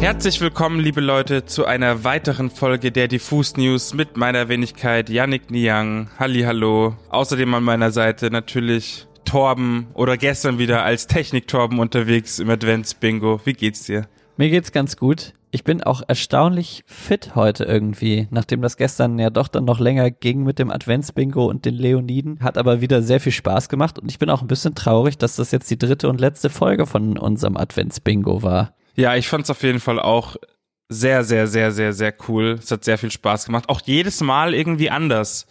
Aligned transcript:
Herzlich 0.00 0.40
willkommen, 0.40 0.78
liebe 0.78 1.00
Leute, 1.00 1.44
zu 1.44 1.66
einer 1.66 2.04
weiteren 2.04 2.50
Folge 2.50 2.92
der 2.92 3.08
Diffus 3.08 3.56
News 3.56 3.94
mit 3.94 4.16
meiner 4.16 4.48
Wenigkeit 4.48 5.10
Yannick 5.10 5.50
Niang. 5.50 6.08
Halli, 6.18 6.42
hallo. 6.42 6.94
Außerdem 7.10 7.52
an 7.52 7.64
meiner 7.64 7.90
Seite 7.90 8.30
natürlich 8.30 9.08
Torben 9.24 9.88
oder 9.94 10.16
gestern 10.16 10.58
wieder 10.58 10.84
als 10.84 11.08
Technik-Torben 11.08 11.80
unterwegs 11.80 12.38
im 12.38 12.48
Advents-Bingo. 12.48 13.40
Wie 13.44 13.54
geht's 13.54 13.84
dir? 13.84 14.06
Mir 14.36 14.50
geht's 14.50 14.70
ganz 14.70 14.96
gut. 14.96 15.34
Ich 15.50 15.64
bin 15.64 15.82
auch 15.82 16.02
erstaunlich 16.06 16.84
fit 16.86 17.34
heute 17.34 17.64
irgendwie, 17.64 18.28
nachdem 18.30 18.62
das 18.62 18.76
gestern 18.76 19.18
ja 19.18 19.30
doch 19.30 19.48
dann 19.48 19.64
noch 19.64 19.80
länger 19.80 20.12
ging 20.12 20.44
mit 20.44 20.60
dem 20.60 20.70
Advents-Bingo 20.70 21.44
und 21.46 21.64
den 21.64 21.74
Leoniden. 21.74 22.38
Hat 22.40 22.56
aber 22.56 22.80
wieder 22.80 23.02
sehr 23.02 23.18
viel 23.18 23.32
Spaß 23.32 23.68
gemacht 23.68 23.98
und 23.98 24.10
ich 24.10 24.20
bin 24.20 24.30
auch 24.30 24.42
ein 24.42 24.48
bisschen 24.48 24.76
traurig, 24.76 25.18
dass 25.18 25.36
das 25.36 25.50
jetzt 25.50 25.68
die 25.70 25.78
dritte 25.78 26.08
und 26.08 26.20
letzte 26.20 26.50
Folge 26.50 26.86
von 26.86 27.18
unserem 27.18 27.56
Advents-Bingo 27.56 28.44
war. 28.44 28.74
Ja, 28.98 29.14
ich 29.14 29.28
fand's 29.28 29.48
auf 29.48 29.62
jeden 29.62 29.78
Fall 29.78 30.00
auch 30.00 30.34
sehr, 30.88 31.22
sehr, 31.22 31.46
sehr, 31.46 31.70
sehr, 31.70 31.92
sehr 31.92 32.12
cool. 32.26 32.58
Es 32.60 32.72
hat 32.72 32.82
sehr 32.82 32.98
viel 32.98 33.12
Spaß 33.12 33.44
gemacht. 33.44 33.68
Auch 33.68 33.80
jedes 33.84 34.20
Mal 34.20 34.54
irgendwie 34.54 34.90
anders. 34.90 35.46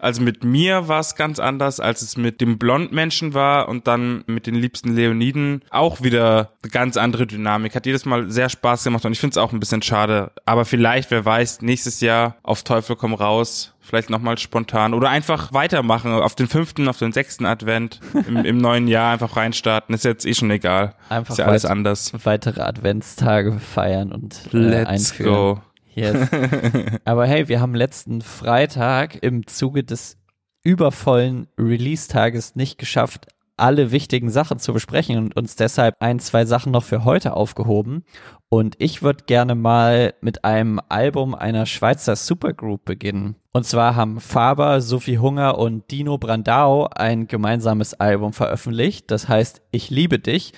Also 0.00 0.22
mit 0.22 0.44
mir 0.44 0.88
war 0.88 1.00
es 1.00 1.14
ganz 1.14 1.38
anders, 1.38 1.80
als 1.80 2.02
es 2.02 2.16
mit 2.16 2.40
dem 2.40 2.58
Blondmenschen 2.58 3.34
war 3.34 3.68
und 3.68 3.86
dann 3.86 4.24
mit 4.26 4.46
den 4.46 4.54
liebsten 4.54 4.94
Leoniden 4.94 5.62
auch 5.70 6.02
wieder 6.02 6.52
eine 6.62 6.70
ganz 6.70 6.96
andere 6.96 7.26
Dynamik. 7.26 7.74
Hat 7.74 7.86
jedes 7.86 8.04
Mal 8.06 8.30
sehr 8.30 8.48
Spaß 8.48 8.84
gemacht 8.84 9.04
und 9.04 9.12
ich 9.12 9.20
finde 9.20 9.32
es 9.34 9.38
auch 9.38 9.52
ein 9.52 9.60
bisschen 9.60 9.82
schade. 9.82 10.32
Aber 10.46 10.64
vielleicht, 10.64 11.10
wer 11.10 11.24
weiß, 11.24 11.62
nächstes 11.62 12.00
Jahr 12.00 12.36
auf 12.42 12.62
Teufel 12.64 12.96
komm 12.96 13.14
raus, 13.14 13.74
vielleicht 13.80 14.10
nochmal 14.10 14.38
spontan 14.38 14.94
oder 14.94 15.08
einfach 15.10 15.52
weitermachen 15.52 16.12
auf 16.12 16.34
den 16.34 16.46
fünften, 16.46 16.88
auf 16.88 16.98
den 16.98 17.12
sechsten 17.12 17.44
Advent 17.44 18.00
im, 18.26 18.36
im 18.44 18.58
neuen 18.58 18.86
Jahr 18.88 19.12
einfach 19.12 19.36
reinstarten. 19.36 19.94
Ist 19.94 20.04
jetzt 20.04 20.24
eh 20.26 20.34
schon 20.34 20.50
egal. 20.50 20.94
Einfach 21.08 21.32
Ist 21.32 21.38
ja 21.38 21.46
alles 21.46 21.64
anders. 21.64 22.12
weitere 22.24 22.60
Adventstage 22.62 23.58
feiern 23.58 24.12
und 24.12 24.48
äh, 24.52 24.56
Let's 24.56 24.88
einführen. 25.12 25.32
go. 25.34 25.60
Yes. 25.94 26.28
Aber 27.04 27.26
hey, 27.26 27.48
wir 27.48 27.60
haben 27.60 27.74
letzten 27.74 28.22
Freitag 28.22 29.22
im 29.22 29.46
Zuge 29.46 29.84
des 29.84 30.18
übervollen 30.62 31.48
Release-Tages 31.58 32.54
nicht 32.54 32.78
geschafft, 32.78 33.28
alle 33.60 33.92
wichtigen 33.92 34.30
Sachen 34.30 34.58
zu 34.58 34.72
besprechen 34.72 35.18
und 35.18 35.36
uns 35.36 35.54
deshalb 35.54 35.96
ein, 36.00 36.18
zwei 36.18 36.46
Sachen 36.46 36.72
noch 36.72 36.82
für 36.82 37.04
heute 37.04 37.34
aufgehoben. 37.34 38.04
Und 38.48 38.74
ich 38.78 39.02
würde 39.02 39.24
gerne 39.26 39.54
mal 39.54 40.14
mit 40.20 40.44
einem 40.44 40.80
Album 40.88 41.34
einer 41.34 41.66
Schweizer 41.66 42.16
Supergroup 42.16 42.84
beginnen. 42.84 43.36
Und 43.52 43.66
zwar 43.66 43.94
haben 43.94 44.18
Faber, 44.18 44.80
Sophie 44.80 45.18
Hunger 45.18 45.58
und 45.58 45.90
Dino 45.90 46.18
Brandao 46.18 46.88
ein 46.94 47.26
gemeinsames 47.26 47.94
Album 47.94 48.32
veröffentlicht. 48.32 49.10
Das 49.10 49.28
heißt 49.28 49.62
Ich 49.70 49.90
liebe 49.90 50.18
dich 50.18 50.52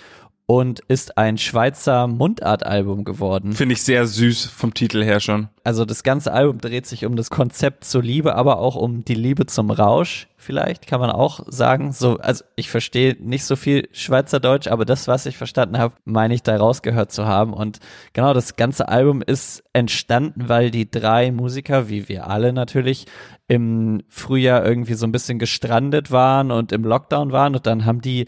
und 0.52 0.80
ist 0.80 1.16
ein 1.16 1.38
Schweizer 1.38 2.06
Mundartalbum 2.06 3.04
geworden. 3.04 3.54
Finde 3.54 3.72
ich 3.72 3.82
sehr 3.82 4.06
süß 4.06 4.44
vom 4.44 4.74
Titel 4.74 5.02
her 5.02 5.18
schon. 5.18 5.48
Also 5.64 5.86
das 5.86 6.02
ganze 6.02 6.30
Album 6.30 6.58
dreht 6.58 6.84
sich 6.84 7.06
um 7.06 7.16
das 7.16 7.30
Konzept 7.30 7.84
zur 7.84 8.02
Liebe, 8.02 8.34
aber 8.34 8.58
auch 8.58 8.76
um 8.76 9.02
die 9.02 9.14
Liebe 9.14 9.46
zum 9.46 9.70
Rausch, 9.70 10.28
vielleicht 10.36 10.86
kann 10.86 11.00
man 11.00 11.10
auch 11.10 11.40
sagen. 11.46 11.92
So, 11.92 12.18
also 12.18 12.44
ich 12.54 12.68
verstehe 12.68 13.16
nicht 13.18 13.46
so 13.46 13.56
viel 13.56 13.88
Schweizerdeutsch, 13.92 14.66
aber 14.66 14.84
das, 14.84 15.08
was 15.08 15.24
ich 15.24 15.38
verstanden 15.38 15.78
habe, 15.78 15.94
meine 16.04 16.34
ich 16.34 16.42
da 16.42 16.54
rausgehört 16.54 17.12
zu 17.12 17.24
haben. 17.24 17.54
Und 17.54 17.78
genau, 18.12 18.34
das 18.34 18.56
ganze 18.56 18.88
Album 18.88 19.22
ist 19.22 19.64
entstanden, 19.72 20.50
weil 20.50 20.70
die 20.70 20.90
drei 20.90 21.32
Musiker, 21.32 21.88
wie 21.88 22.10
wir 22.10 22.26
alle 22.26 22.52
natürlich, 22.52 23.06
im 23.48 24.02
Frühjahr 24.08 24.64
irgendwie 24.64 24.94
so 24.94 25.06
ein 25.06 25.12
bisschen 25.12 25.38
gestrandet 25.38 26.10
waren 26.10 26.50
und 26.50 26.72
im 26.72 26.84
Lockdown 26.84 27.32
waren 27.32 27.54
und 27.54 27.66
dann 27.66 27.86
haben 27.86 28.02
die 28.02 28.26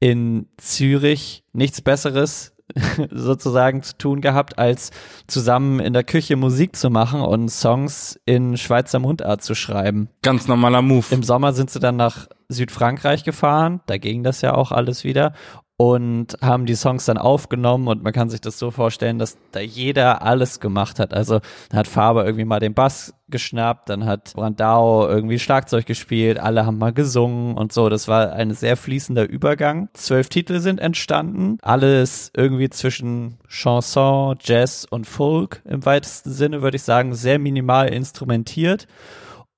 in 0.00 0.46
Zürich 0.58 1.44
nichts 1.52 1.80
Besseres 1.80 2.56
sozusagen 3.10 3.82
zu 3.82 3.96
tun 3.96 4.20
gehabt, 4.20 4.58
als 4.58 4.90
zusammen 5.26 5.80
in 5.80 5.92
der 5.92 6.04
Küche 6.04 6.36
Musik 6.36 6.76
zu 6.76 6.90
machen 6.90 7.20
und 7.20 7.48
Songs 7.48 8.20
in 8.24 8.56
Schweizer 8.56 8.98
Mundart 8.98 9.42
zu 9.42 9.54
schreiben. 9.54 10.08
Ganz 10.22 10.48
normaler 10.48 10.82
Move. 10.82 11.06
Im 11.10 11.22
Sommer 11.22 11.52
sind 11.52 11.70
sie 11.70 11.80
dann 11.80 11.96
nach 11.96 12.28
Südfrankreich 12.48 13.24
gefahren, 13.24 13.80
da 13.86 13.98
ging 13.98 14.22
das 14.22 14.40
ja 14.40 14.54
auch 14.54 14.72
alles 14.72 15.04
wieder 15.04 15.32
und 15.78 16.38
haben 16.40 16.64
die 16.64 16.74
Songs 16.74 17.04
dann 17.04 17.18
aufgenommen 17.18 17.88
und 17.88 18.02
man 18.02 18.12
kann 18.14 18.30
sich 18.30 18.40
das 18.40 18.58
so 18.58 18.70
vorstellen, 18.70 19.18
dass 19.18 19.36
da 19.52 19.60
jeder 19.60 20.22
alles 20.22 20.58
gemacht 20.58 20.98
hat. 20.98 21.12
Also 21.12 21.40
dann 21.68 21.78
hat 21.78 21.86
Faber 21.86 22.24
irgendwie 22.24 22.46
mal 22.46 22.60
den 22.60 22.72
Bass 22.72 23.14
geschnappt, 23.28 23.90
dann 23.90 24.06
hat 24.06 24.32
Brandau 24.34 25.06
irgendwie 25.06 25.38
Schlagzeug 25.38 25.84
gespielt, 25.84 26.38
alle 26.38 26.64
haben 26.64 26.78
mal 26.78 26.94
gesungen 26.94 27.58
und 27.58 27.72
so. 27.72 27.90
Das 27.90 28.08
war 28.08 28.32
ein 28.32 28.54
sehr 28.54 28.78
fließender 28.78 29.28
Übergang. 29.28 29.90
Zwölf 29.92 30.30
Titel 30.30 30.60
sind 30.60 30.80
entstanden, 30.80 31.58
alles 31.60 32.30
irgendwie 32.34 32.70
zwischen 32.70 33.36
Chanson, 33.46 34.36
Jazz 34.40 34.86
und 34.88 35.06
Folk 35.06 35.60
im 35.66 35.84
weitesten 35.84 36.30
Sinne, 36.30 36.62
würde 36.62 36.76
ich 36.76 36.84
sagen, 36.84 37.14
sehr 37.14 37.38
minimal 37.38 37.88
instrumentiert. 37.88 38.86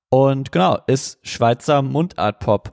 Und 0.09 0.51
genau, 0.51 0.79
ist 0.87 1.19
Schweizer 1.21 1.81
Mundart-Pop. 1.81 2.71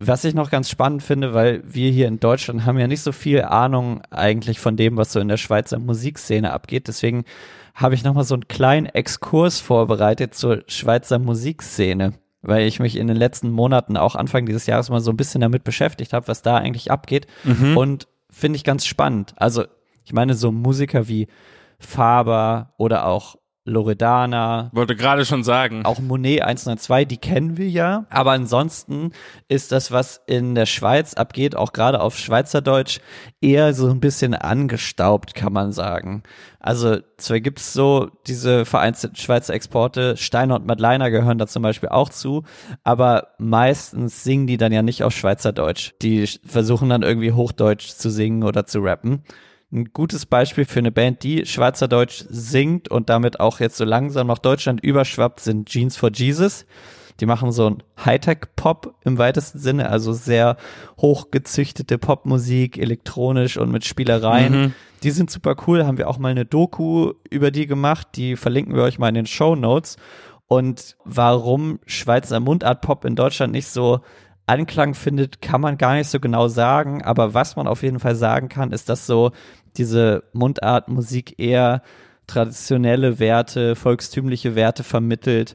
Was 0.00 0.24
ich 0.24 0.34
noch 0.34 0.50
ganz 0.50 0.70
spannend 0.70 1.02
finde, 1.02 1.34
weil 1.34 1.62
wir 1.64 1.90
hier 1.90 2.06
in 2.06 2.20
Deutschland 2.20 2.64
haben 2.64 2.78
ja 2.78 2.86
nicht 2.86 3.00
so 3.00 3.10
viel 3.10 3.42
Ahnung 3.42 4.00
eigentlich 4.10 4.60
von 4.60 4.76
dem, 4.76 4.96
was 4.96 5.12
so 5.12 5.18
in 5.18 5.26
der 5.26 5.38
Schweizer 5.38 5.80
Musikszene 5.80 6.52
abgeht. 6.52 6.86
Deswegen 6.86 7.24
habe 7.74 7.96
ich 7.96 8.04
nochmal 8.04 8.24
so 8.24 8.34
einen 8.34 8.46
kleinen 8.46 8.86
Exkurs 8.86 9.60
vorbereitet 9.60 10.34
zur 10.34 10.62
Schweizer 10.68 11.18
Musikszene, 11.18 12.12
weil 12.42 12.68
ich 12.68 12.78
mich 12.78 12.96
in 12.96 13.08
den 13.08 13.16
letzten 13.16 13.50
Monaten 13.50 13.96
auch 13.96 14.14
Anfang 14.14 14.46
dieses 14.46 14.66
Jahres 14.66 14.88
mal 14.88 15.00
so 15.00 15.10
ein 15.10 15.16
bisschen 15.16 15.40
damit 15.40 15.64
beschäftigt 15.64 16.12
habe, 16.12 16.28
was 16.28 16.42
da 16.42 16.56
eigentlich 16.56 16.92
abgeht. 16.92 17.26
Mhm. 17.42 17.76
Und 17.76 18.06
finde 18.30 18.56
ich 18.56 18.62
ganz 18.62 18.86
spannend. 18.86 19.34
Also 19.36 19.64
ich 20.04 20.12
meine, 20.12 20.34
so 20.34 20.52
Musiker 20.52 21.08
wie 21.08 21.26
Faber 21.80 22.72
oder 22.76 23.06
auch 23.06 23.36
Loredana, 23.68 24.70
Wollte 24.72 24.96
gerade 24.96 25.24
schon 25.24 25.44
sagen. 25.44 25.84
auch 25.84 26.00
Monet 26.00 26.42
102, 26.42 27.04
die 27.04 27.16
kennen 27.18 27.56
wir 27.56 27.68
ja. 27.68 28.06
Aber 28.10 28.32
ansonsten 28.32 29.12
ist 29.48 29.72
das, 29.72 29.92
was 29.92 30.20
in 30.26 30.54
der 30.54 30.66
Schweiz 30.66 31.14
abgeht, 31.14 31.56
auch 31.56 31.72
gerade 31.72 32.00
auf 32.00 32.18
Schweizerdeutsch, 32.18 33.00
eher 33.40 33.74
so 33.74 33.88
ein 33.88 34.00
bisschen 34.00 34.34
angestaubt, 34.34 35.34
kann 35.34 35.52
man 35.52 35.72
sagen. 35.72 36.22
Also 36.60 36.98
zwar 37.18 37.40
gibt's 37.40 37.72
so 37.72 38.10
diese 38.26 38.64
vereinzelten 38.64 39.16
Schweizer 39.16 39.54
Exporte, 39.54 40.16
Steiner 40.16 40.56
und 40.56 40.66
Madleiner 40.66 41.10
gehören 41.10 41.38
da 41.38 41.46
zum 41.46 41.62
Beispiel 41.62 41.88
auch 41.88 42.08
zu, 42.08 42.42
aber 42.82 43.28
meistens 43.38 44.24
singen 44.24 44.46
die 44.46 44.56
dann 44.56 44.72
ja 44.72 44.82
nicht 44.82 45.04
auf 45.04 45.14
Schweizerdeutsch. 45.14 45.92
Die 46.02 46.26
versuchen 46.44 46.88
dann 46.88 47.02
irgendwie 47.02 47.32
Hochdeutsch 47.32 47.90
zu 47.90 48.10
singen 48.10 48.42
oder 48.42 48.66
zu 48.66 48.80
rappen 48.80 49.22
ein 49.70 49.92
gutes 49.92 50.24
Beispiel 50.26 50.64
für 50.64 50.78
eine 50.78 50.92
Band, 50.92 51.22
die 51.22 51.44
Schweizerdeutsch 51.44 52.24
singt 52.28 52.90
und 52.90 53.10
damit 53.10 53.40
auch 53.40 53.60
jetzt 53.60 53.76
so 53.76 53.84
langsam 53.84 54.26
nach 54.28 54.38
Deutschland 54.38 54.82
überschwappt, 54.82 55.40
sind 55.40 55.68
Jeans 55.68 55.96
for 55.96 56.10
Jesus. 56.12 56.64
Die 57.20 57.26
machen 57.26 57.50
so 57.50 57.68
ein 57.68 57.82
Hightech-Pop 58.04 58.94
im 59.04 59.18
weitesten 59.18 59.58
Sinne, 59.58 59.90
also 59.90 60.12
sehr 60.12 60.56
hochgezüchtete 61.00 61.98
Popmusik, 61.98 62.78
elektronisch 62.78 63.56
und 63.56 63.70
mit 63.70 63.84
Spielereien. 63.84 64.60
Mhm. 64.60 64.74
Die 65.02 65.10
sind 65.10 65.30
super 65.30 65.56
cool, 65.66 65.84
haben 65.84 65.98
wir 65.98 66.08
auch 66.08 66.18
mal 66.18 66.30
eine 66.30 66.44
Doku 66.44 67.12
über 67.28 67.50
die 67.50 67.66
gemacht, 67.66 68.08
die 68.14 68.36
verlinken 68.36 68.74
wir 68.74 68.84
euch 68.84 68.98
mal 68.98 69.08
in 69.08 69.14
den 69.14 69.26
Show 69.26 69.56
Notes. 69.56 69.96
Und 70.46 70.96
warum 71.04 71.80
Schweizer 71.86 72.40
Mundart-Pop 72.40 73.04
in 73.04 73.16
Deutschland 73.16 73.52
nicht 73.52 73.68
so 73.68 74.00
Anklang 74.48 74.94
findet, 74.94 75.42
kann 75.42 75.60
man 75.60 75.78
gar 75.78 75.94
nicht 75.94 76.08
so 76.08 76.20
genau 76.20 76.48
sagen. 76.48 77.02
Aber 77.02 77.34
was 77.34 77.56
man 77.56 77.66
auf 77.66 77.82
jeden 77.82 78.00
Fall 78.00 78.14
sagen 78.14 78.48
kann, 78.48 78.72
ist, 78.72 78.88
dass 78.88 79.06
so 79.06 79.32
diese 79.76 80.24
Mundartmusik 80.32 81.38
eher 81.38 81.82
traditionelle 82.26 83.18
Werte, 83.18 83.74
volkstümliche 83.74 84.54
Werte 84.54 84.84
vermittelt, 84.84 85.54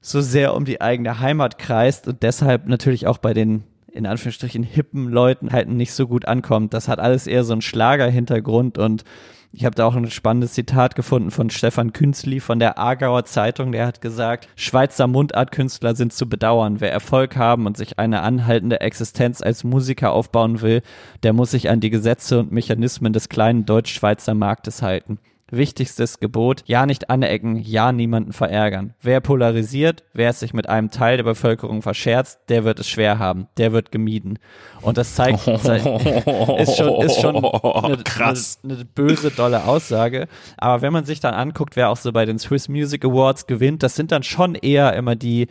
so 0.00 0.20
sehr 0.20 0.54
um 0.54 0.64
die 0.64 0.80
eigene 0.80 1.20
Heimat 1.20 1.58
kreist 1.58 2.06
und 2.06 2.22
deshalb 2.22 2.66
natürlich 2.66 3.06
auch 3.06 3.18
bei 3.18 3.34
den 3.34 3.64
in 3.96 4.06
Anführungsstrichen 4.06 4.62
hippen 4.62 5.08
Leuten 5.08 5.52
halt 5.52 5.68
nicht 5.68 5.92
so 5.92 6.06
gut 6.06 6.26
ankommt. 6.26 6.74
Das 6.74 6.88
hat 6.88 6.98
alles 6.98 7.26
eher 7.26 7.44
so 7.44 7.52
einen 7.52 7.62
Schlagerhintergrund 7.62 8.78
und 8.78 9.04
ich 9.52 9.64
habe 9.64 9.74
da 9.74 9.86
auch 9.86 9.96
ein 9.96 10.10
spannendes 10.10 10.52
Zitat 10.52 10.96
gefunden 10.96 11.30
von 11.30 11.48
Stefan 11.48 11.94
Künzli 11.94 12.40
von 12.40 12.58
der 12.58 12.78
Aargauer 12.78 13.24
Zeitung. 13.24 13.72
Der 13.72 13.86
hat 13.86 14.02
gesagt, 14.02 14.48
Schweizer 14.54 15.06
Mundartkünstler 15.06 15.94
sind 15.94 16.12
zu 16.12 16.28
bedauern. 16.28 16.80
Wer 16.80 16.92
Erfolg 16.92 17.36
haben 17.36 17.64
und 17.66 17.76
sich 17.76 17.98
eine 17.98 18.20
anhaltende 18.20 18.80
Existenz 18.80 19.40
als 19.40 19.64
Musiker 19.64 20.12
aufbauen 20.12 20.60
will, 20.60 20.82
der 21.22 21.32
muss 21.32 21.52
sich 21.52 21.70
an 21.70 21.80
die 21.80 21.88
Gesetze 21.90 22.40
und 22.40 22.52
Mechanismen 22.52 23.14
des 23.14 23.30
kleinen 23.30 23.64
deutsch-schweizer 23.64 24.34
Marktes 24.34 24.82
halten. 24.82 25.18
Wichtigstes 25.50 26.18
Gebot, 26.18 26.64
ja 26.66 26.86
nicht 26.86 27.08
anecken, 27.08 27.56
ja 27.56 27.92
niemanden 27.92 28.32
verärgern. 28.32 28.94
Wer 29.00 29.20
polarisiert, 29.20 30.02
wer 30.12 30.30
es 30.30 30.40
sich 30.40 30.52
mit 30.52 30.68
einem 30.68 30.90
Teil 30.90 31.18
der 31.18 31.24
Bevölkerung 31.24 31.82
verscherzt, 31.82 32.40
der 32.48 32.64
wird 32.64 32.80
es 32.80 32.88
schwer 32.88 33.20
haben, 33.20 33.46
der 33.56 33.72
wird 33.72 33.92
gemieden. 33.92 34.40
Und 34.82 34.98
das 34.98 35.14
zeigt, 35.14 35.46
ist 35.46 36.76
schon, 36.76 37.02
ist 37.02 37.20
schon 37.20 37.36
eine, 37.44 37.96
Krass. 37.98 38.58
Eine, 38.64 38.74
eine 38.74 38.84
böse, 38.84 39.30
dolle 39.30 39.64
Aussage. 39.66 40.26
Aber 40.56 40.82
wenn 40.82 40.92
man 40.92 41.04
sich 41.04 41.20
dann 41.20 41.34
anguckt, 41.34 41.76
wer 41.76 41.90
auch 41.90 41.96
so 41.96 42.12
bei 42.12 42.24
den 42.24 42.40
Swiss 42.40 42.68
Music 42.68 43.04
Awards 43.04 43.46
gewinnt, 43.46 43.84
das 43.84 43.94
sind 43.94 44.10
dann 44.10 44.24
schon 44.24 44.56
eher 44.56 44.94
immer 44.94 45.14
die, 45.14 45.46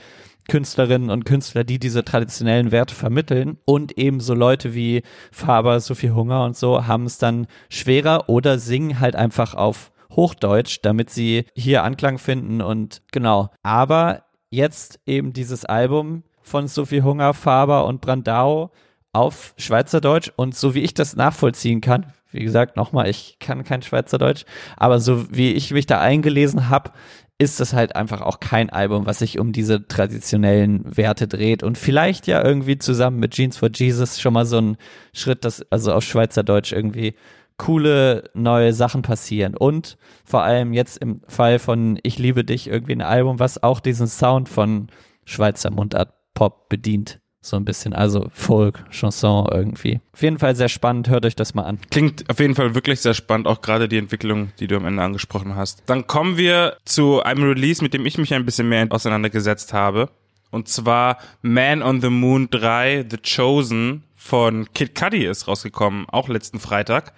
Künstlerinnen 0.47 1.09
und 1.09 1.25
Künstler, 1.25 1.63
die 1.63 1.79
diese 1.79 2.03
traditionellen 2.03 2.71
Werte 2.71 2.95
vermitteln 2.95 3.57
und 3.65 3.97
eben 3.97 4.19
so 4.19 4.33
Leute 4.33 4.73
wie 4.73 5.03
Faber, 5.31 5.79
Sophie 5.79 6.11
Hunger 6.11 6.43
und 6.43 6.55
so 6.55 6.87
haben 6.87 7.05
es 7.05 7.17
dann 7.17 7.47
schwerer 7.69 8.29
oder 8.29 8.59
singen 8.59 8.99
halt 8.99 9.15
einfach 9.15 9.53
auf 9.53 9.91
Hochdeutsch, 10.11 10.79
damit 10.81 11.09
sie 11.09 11.45
hier 11.55 11.83
Anklang 11.83 12.17
finden 12.17 12.61
und 12.61 13.01
genau. 13.11 13.49
Aber 13.63 14.23
jetzt 14.49 14.99
eben 15.05 15.33
dieses 15.33 15.65
Album 15.65 16.23
von 16.41 16.67
Sophie 16.67 17.01
Hunger, 17.01 17.33
Faber 17.33 17.85
und 17.85 18.01
Brandau 18.01 18.71
auf 19.13 19.53
Schweizerdeutsch 19.57 20.31
und 20.35 20.55
so 20.55 20.75
wie 20.75 20.81
ich 20.81 20.93
das 20.93 21.15
nachvollziehen 21.15 21.81
kann, 21.81 22.13
wie 22.31 22.43
gesagt, 22.43 22.75
nochmal, 22.75 23.09
ich 23.09 23.37
kann 23.39 23.63
kein 23.63 23.81
Schweizerdeutsch, 23.81 24.45
aber 24.77 24.99
so 24.99 25.31
wie 25.31 25.53
ich 25.53 25.71
mich 25.71 25.85
da 25.85 26.01
eingelesen 26.01 26.69
habe, 26.69 26.91
ist 27.37 27.59
das 27.59 27.73
halt 27.73 27.95
einfach 27.95 28.21
auch 28.21 28.39
kein 28.39 28.69
Album, 28.69 29.05
was 29.05 29.19
sich 29.19 29.39
um 29.39 29.51
diese 29.51 29.87
traditionellen 29.87 30.83
Werte 30.95 31.27
dreht 31.27 31.63
und 31.63 31.77
vielleicht 31.77 32.27
ja 32.27 32.43
irgendwie 32.43 32.77
zusammen 32.77 33.19
mit 33.19 33.33
Jeans 33.33 33.57
for 33.57 33.69
Jesus 33.73 34.21
schon 34.21 34.33
mal 34.33 34.45
so 34.45 34.59
ein 34.59 34.77
Schritt, 35.13 35.43
dass 35.43 35.61
also 35.71 35.91
auf 35.93 36.03
Schweizerdeutsch 36.03 36.71
irgendwie 36.71 37.15
coole 37.57 38.29
neue 38.33 38.73
Sachen 38.73 39.01
passieren 39.01 39.55
und 39.55 39.97
vor 40.23 40.43
allem 40.43 40.73
jetzt 40.73 40.97
im 40.97 41.21
Fall 41.27 41.59
von 41.59 41.99
Ich 42.03 42.17
liebe 42.19 42.43
dich 42.45 42.67
irgendwie 42.67 42.93
ein 42.93 43.01
Album, 43.01 43.39
was 43.39 43.61
auch 43.63 43.79
diesen 43.79 44.07
Sound 44.07 44.47
von 44.47 44.87
Schweizer 45.25 45.71
Mundart 45.71 46.13
Pop 46.33 46.69
bedient. 46.69 47.19
So 47.45 47.57
ein 47.57 47.63
bisschen, 47.65 47.93
also 47.93 48.27
Folk, 48.33 48.83
Chanson 48.89 49.47
irgendwie. 49.51 50.01
Auf 50.13 50.23
jeden 50.23 50.39
Fall 50.39 50.55
sehr 50.55 50.67
spannend, 50.67 51.09
hört 51.09 51.27
euch 51.27 51.35
das 51.35 51.53
mal 51.53 51.61
an. 51.61 51.77
Klingt 51.91 52.27
auf 52.27 52.39
jeden 52.39 52.55
Fall 52.55 52.73
wirklich 52.73 53.01
sehr 53.01 53.13
spannend, 53.13 53.45
auch 53.45 53.61
gerade 53.61 53.87
die 53.87 53.99
Entwicklung, 53.99 54.51
die 54.59 54.65
du 54.65 54.75
am 54.75 54.85
Ende 54.85 55.03
angesprochen 55.03 55.55
hast. 55.55 55.83
Dann 55.85 56.07
kommen 56.07 56.37
wir 56.37 56.77
zu 56.85 57.21
einem 57.21 57.43
Release, 57.43 57.83
mit 57.83 57.93
dem 57.93 58.07
ich 58.07 58.17
mich 58.17 58.33
ein 58.33 58.45
bisschen 58.45 58.67
mehr 58.67 58.87
auseinandergesetzt 58.89 59.73
habe. 59.73 60.09
Und 60.49 60.69
zwar 60.69 61.19
Man 61.43 61.83
on 61.83 62.01
the 62.01 62.09
Moon 62.09 62.49
3, 62.49 63.05
The 63.11 63.17
Chosen 63.17 64.03
von 64.15 64.67
Kid 64.73 64.95
Cudi 64.95 65.25
ist 65.25 65.47
rausgekommen, 65.47 66.09
auch 66.09 66.29
letzten 66.29 66.59
Freitag. 66.59 67.13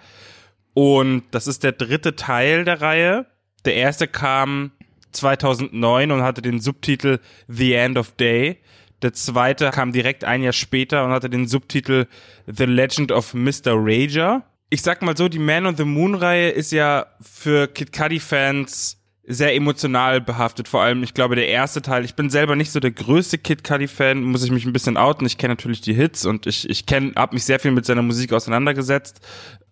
Und 0.74 1.22
das 1.30 1.46
ist 1.46 1.64
der 1.64 1.72
dritte 1.72 2.16
Teil 2.16 2.66
der 2.66 2.82
Reihe. 2.82 3.24
Der 3.64 3.76
erste 3.76 4.06
kam 4.06 4.72
2009 5.12 6.10
und 6.10 6.22
hatte 6.22 6.42
den 6.42 6.60
Subtitel 6.60 7.18
The 7.48 7.72
End 7.72 7.96
of 7.96 8.12
Day. 8.12 8.58
Der 9.02 9.12
zweite 9.12 9.70
kam 9.70 9.92
direkt 9.92 10.24
ein 10.24 10.42
Jahr 10.42 10.52
später 10.52 11.04
und 11.04 11.12
hatte 11.12 11.30
den 11.30 11.46
Subtitel 11.46 12.06
The 12.46 12.64
Legend 12.64 13.12
of 13.12 13.34
Mr. 13.34 13.74
Rager. 13.74 14.44
Ich 14.70 14.82
sag 14.82 15.02
mal 15.02 15.16
so, 15.16 15.28
die 15.28 15.38
Man 15.38 15.66
on 15.66 15.76
the 15.76 15.84
Moon 15.84 16.14
Reihe 16.14 16.50
ist 16.50 16.72
ja 16.72 17.06
für 17.20 17.68
Kid 17.68 17.92
Cudi 17.92 18.20
Fans 18.20 18.98
sehr 19.30 19.54
emotional 19.54 20.22
behaftet. 20.22 20.68
Vor 20.68 20.82
allem, 20.82 21.02
ich 21.02 21.12
glaube, 21.12 21.36
der 21.36 21.48
erste 21.48 21.82
Teil. 21.82 22.04
Ich 22.04 22.14
bin 22.14 22.30
selber 22.30 22.56
nicht 22.56 22.72
so 22.72 22.80
der 22.80 22.90
größte 22.90 23.36
Kid 23.36 23.62
Cudi 23.62 23.86
Fan, 23.86 24.22
muss 24.22 24.42
ich 24.42 24.50
mich 24.50 24.64
ein 24.64 24.72
bisschen 24.72 24.96
outen. 24.96 25.26
Ich 25.26 25.36
kenne 25.36 25.52
natürlich 25.52 25.82
die 25.82 25.92
Hits 25.92 26.24
und 26.24 26.46
ich 26.46 26.68
ich 26.68 26.86
kenne, 26.86 27.12
habe 27.14 27.34
mich 27.34 27.44
sehr 27.44 27.60
viel 27.60 27.70
mit 27.70 27.84
seiner 27.84 28.02
Musik 28.02 28.32
auseinandergesetzt. 28.32 29.20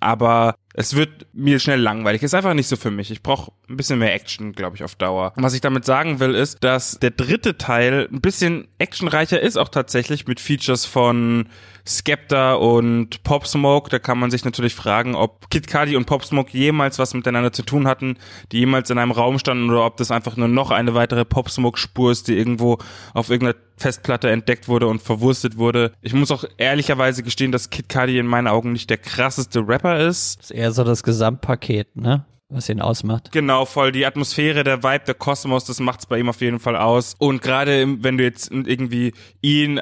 Aber 0.06 0.55
es 0.73 0.94
wird 0.94 1.26
mir 1.32 1.58
schnell 1.58 1.81
langweilig. 1.81 2.23
Ist 2.23 2.32
einfach 2.32 2.55
nicht 2.55 2.69
so 2.69 2.76
für 2.76 2.93
mich. 2.93 3.11
Ich 3.11 3.25
brauche 3.25 3.50
ein 3.69 3.76
bisschen 3.76 3.99
mehr 3.99 4.14
Action, 4.14 4.53
glaube 4.53 4.76
ich, 4.76 4.85
auf 4.85 4.94
Dauer. 4.94 5.32
Und 5.35 5.43
was 5.43 5.53
ich 5.53 5.61
damit 5.61 5.85
sagen 5.85 6.20
will, 6.20 6.37
ist, 6.37 6.62
dass 6.62 7.00
der 7.00 7.11
dritte 7.11 7.58
Teil 7.58 8.08
ein 8.12 8.20
bisschen 8.20 8.69
actionreicher 8.79 9.41
ist, 9.41 9.56
auch 9.56 9.69
tatsächlich 9.69 10.29
mit 10.29 10.38
Features 10.38 10.85
von 10.85 11.49
Skepta 11.85 12.55
und 12.55 13.25
Pop 13.25 13.49
Smoke. 13.49 13.91
Da 13.91 13.99
kann 13.99 14.20
man 14.20 14.31
sich 14.31 14.44
natürlich 14.44 14.76
fragen, 14.76 15.17
ob 15.17 15.50
Kid 15.50 15.67
Cudi 15.67 15.97
und 15.97 16.05
Pop 16.05 16.25
Smoke 16.25 16.56
jemals 16.56 17.00
was 17.00 17.12
miteinander 17.12 17.50
zu 17.50 17.64
tun 17.64 17.88
hatten, 17.88 18.17
die 18.53 18.58
jemals 18.58 18.88
in 18.88 18.99
einem 18.99 19.11
Raum 19.11 19.41
standen 19.41 19.69
oder 19.70 19.85
ob 19.85 19.97
das 19.97 20.12
einfach 20.12 20.37
nur 20.37 20.47
noch 20.47 20.70
eine 20.70 20.94
weitere 20.94 21.25
Pop 21.25 21.50
Smoke 21.50 21.81
Spur 21.81 22.12
ist, 22.12 22.29
die 22.29 22.38
irgendwo 22.38 22.79
auf 23.12 23.29
irgendeiner 23.29 23.58
Festplatte 23.76 24.31
entdeckt 24.31 24.69
wurde 24.69 24.87
und 24.87 25.02
verwurstet 25.02 25.56
wurde. 25.58 25.93
Ich 26.00 26.14
muss 26.14 26.31
auch 26.31 26.44
ehrlicherweise 26.56 27.23
gestehen, 27.23 27.52
dass 27.52 27.70
Kid 27.70 27.88
Cudi 27.88 28.19
in 28.19 28.26
meinen 28.26 28.49
Augen 28.49 28.73
nicht 28.73 28.90
der 28.90 28.99
krasseste 28.99 29.67
Rapper 29.67 29.99
ist. 29.99 30.38
Das 30.38 30.50
ist 30.50 30.56
eher 30.56 30.73
so 30.73 30.84
das 30.84 31.02
Gesamtpaket, 31.02 31.96
ne? 31.96 32.25
was 32.49 32.69
ihn 32.69 32.81
ausmacht. 32.81 33.32
Genau, 33.32 33.64
voll 33.64 33.93
die 33.93 34.06
Atmosphäre, 34.06 34.62
der 34.62 34.82
Vibe, 34.82 35.05
der 35.06 35.14
Kosmos, 35.14 35.64
das 35.64 35.81
macht's 35.81 36.06
bei 36.06 36.19
ihm 36.19 36.28
auf 36.28 36.40
jeden 36.40 36.61
Fall 36.61 36.76
aus. 36.76 37.14
Und 37.19 37.43
gerade 37.43 38.02
wenn 38.02 38.19
du 38.19 38.25
jetzt 38.25 38.50
irgendwie 38.52 39.12
ihn 39.40 39.81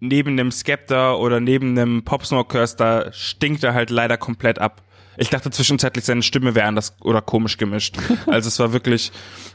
neben 0.00 0.30
einem 0.30 0.50
Skepta 0.50 1.14
oder 1.14 1.40
neben 1.40 1.78
einem 1.78 2.04
Pop 2.04 2.24
Smoke 2.24 2.64
da 2.76 3.12
stinkt 3.12 3.64
er 3.64 3.74
halt 3.74 3.90
leider 3.90 4.16
komplett 4.16 4.58
ab. 4.58 4.82
Ich 5.18 5.30
dachte 5.30 5.50
zwischenzeitlich, 5.50 6.04
seine 6.04 6.22
Stimme 6.22 6.54
wäre 6.54 6.66
anders 6.66 6.96
oder 7.00 7.22
komisch 7.22 7.56
gemischt. 7.56 7.96
Also 8.26 8.48
es 8.48 8.58
war 8.58 8.72
wirklich 8.72 9.12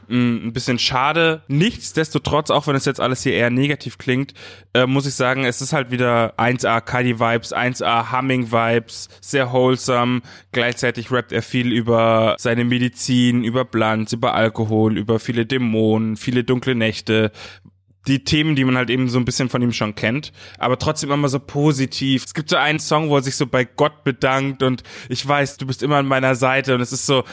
mh, 0.08 0.18
mm, 0.18 0.48
ein 0.48 0.54
bisschen 0.54 0.80
schade. 0.80 1.42
Nichtsdestotrotz, 1.48 2.50
auch 2.50 2.68
wenn 2.68 2.76
es 2.76 2.86
jetzt 2.86 3.00
alles 3.00 3.22
hier 3.22 3.34
eher 3.34 3.50
negativ 3.50 3.98
klingt, 3.98 4.34
äh, 4.74 4.86
muss 4.86 5.06
ich 5.06 5.14
sagen, 5.14 5.46
es 5.46 5.62
ist 5.62 5.74
halt 5.74 5.92
wieder 5.92 6.34
1A 6.38 6.82
Kadi 6.82 7.20
Vibes, 7.20 7.54
1A 7.54 8.12
Humming 8.12 8.52
Vibes, 8.52 9.10
sehr 9.20 9.52
wholesome. 9.52 10.22
Gleichzeitig 10.52 11.12
rappt 11.12 11.32
er 11.32 11.42
viel 11.42 11.72
über 11.72 12.36
seine 12.40 12.64
Medizin, 12.64 13.44
über 13.44 13.66
Blanz, 13.66 14.14
über 14.14 14.34
Alkohol, 14.34 14.98
über 14.98 15.20
viele 15.20 15.46
Dämonen, 15.46 16.16
viele 16.16 16.44
dunkle 16.44 16.76
Nächte, 16.76 17.32
die 18.08 18.24
Themen, 18.24 18.56
die 18.56 18.64
man 18.64 18.78
halt 18.78 18.90
eben 18.90 19.10
so 19.10 19.20
ein 19.20 19.26
bisschen 19.26 19.50
von 19.50 19.62
ihm 19.62 19.74
schon 19.74 19.96
kennt, 19.96 20.32
aber 20.58 20.80
trotzdem 20.80 21.12
immer 21.12 21.30
so 21.30 21.40
positiv. 21.40 22.26
Es 22.26 22.34
gibt 22.34 22.50
so 22.50 22.56
einen 22.56 22.80
Song, 22.80 23.10
wo 23.10 23.18
er 23.18 23.24
sich 23.24 23.36
so 23.36 23.46
bei 23.46 23.64
Gott 23.64 24.04
bedankt 24.04 24.64
und 24.64 24.84
ich 25.10 25.28
weiß, 25.28 25.58
du 25.58 25.68
bist 25.68 25.84
immer 25.84 25.98
an 25.98 26.08
meiner 26.08 26.36
Seite 26.36 26.76
und 26.76 26.82
es 26.82 26.92
ist 26.92 27.06
so 27.06 27.24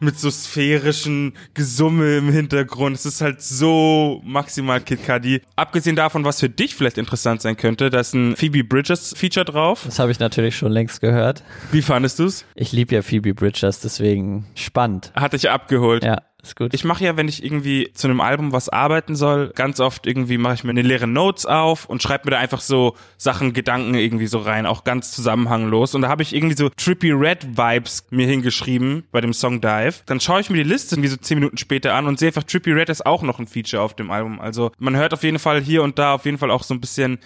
mit 0.00 0.18
so 0.18 0.30
sphärischen 0.30 1.34
Gesumme 1.54 2.18
im 2.18 2.30
Hintergrund. 2.30 2.96
Es 2.96 3.06
ist 3.06 3.20
halt 3.20 3.40
so 3.42 4.20
maximal 4.24 4.80
Kid 4.80 5.04
Cudi. 5.04 5.40
Abgesehen 5.56 5.96
davon, 5.96 6.24
was 6.24 6.40
für 6.40 6.48
dich 6.48 6.74
vielleicht 6.74 6.98
interessant 6.98 7.42
sein 7.42 7.56
könnte, 7.56 7.90
da 7.90 8.00
ist 8.00 8.14
ein 8.14 8.36
Phoebe 8.36 8.64
Bridges 8.64 9.14
Feature 9.16 9.44
drauf. 9.44 9.82
Das 9.84 9.98
habe 9.98 10.10
ich 10.10 10.18
natürlich 10.18 10.56
schon 10.56 10.72
längst 10.72 11.00
gehört. 11.00 11.42
Wie 11.72 11.82
fandest 11.82 12.18
du's? 12.18 12.44
Ich 12.54 12.72
liebe 12.72 12.94
ja 12.94 13.02
Phoebe 13.02 13.34
Bridges, 13.34 13.80
deswegen 13.80 14.46
spannend. 14.54 15.12
Hat 15.14 15.32
dich 15.32 15.48
abgeholt. 15.50 16.04
Ja. 16.04 16.18
Ist 16.44 16.56
gut. 16.56 16.74
Ich 16.74 16.84
mache 16.84 17.04
ja, 17.04 17.16
wenn 17.16 17.28
ich 17.28 17.42
irgendwie 17.42 17.90
zu 17.94 18.06
einem 18.06 18.20
Album 18.20 18.52
was 18.52 18.68
arbeiten 18.68 19.16
soll, 19.16 19.50
ganz 19.54 19.80
oft 19.80 20.06
irgendwie 20.06 20.38
mache 20.38 20.54
ich 20.54 20.64
mir 20.64 20.70
eine 20.70 20.82
leere 20.82 21.06
Notes 21.06 21.46
auf 21.46 21.86
und 21.86 22.02
schreibe 22.02 22.26
mir 22.26 22.32
da 22.32 22.38
einfach 22.38 22.60
so 22.60 22.94
Sachen, 23.16 23.52
Gedanken 23.52 23.94
irgendwie 23.94 24.26
so 24.26 24.38
rein, 24.38 24.66
auch 24.66 24.84
ganz 24.84 25.12
zusammenhanglos. 25.12 25.94
Und 25.94 26.02
da 26.02 26.08
habe 26.08 26.22
ich 26.22 26.34
irgendwie 26.34 26.56
so 26.56 26.68
Trippy 26.68 27.12
Red 27.12 27.56
Vibes 27.56 28.06
mir 28.10 28.26
hingeschrieben 28.26 29.04
bei 29.10 29.20
dem 29.20 29.32
Song 29.32 29.60
Dive. 29.60 29.94
Dann 30.06 30.20
schaue 30.20 30.40
ich 30.40 30.50
mir 30.50 30.62
die 30.62 30.68
Liste 30.68 30.94
irgendwie 30.94 31.08
so 31.08 31.16
zehn 31.16 31.38
Minuten 31.38 31.56
später 31.56 31.94
an 31.94 32.06
und 32.06 32.18
sehe 32.18 32.28
einfach 32.28 32.44
Trippy 32.44 32.72
Red 32.72 32.90
ist 32.90 33.06
auch 33.06 33.22
noch 33.22 33.38
ein 33.38 33.46
Feature 33.46 33.82
auf 33.82 33.94
dem 33.94 34.10
Album. 34.10 34.40
Also 34.40 34.70
man 34.78 34.96
hört 34.96 35.14
auf 35.14 35.22
jeden 35.22 35.38
Fall 35.38 35.62
hier 35.62 35.82
und 35.82 35.98
da 35.98 36.14
auf 36.14 36.26
jeden 36.26 36.38
Fall 36.38 36.50
auch 36.50 36.62
so 36.62 36.74
ein 36.74 36.80
bisschen 36.80 37.18